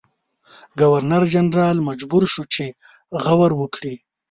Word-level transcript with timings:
ګورنرجنرال 0.79 1.77
مجبور 1.89 2.23
شو 2.33 2.43
چې 2.53 2.65
غور 3.23 3.51
وکړي. 3.57 3.93